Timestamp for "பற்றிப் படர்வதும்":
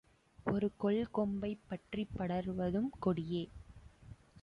1.67-2.91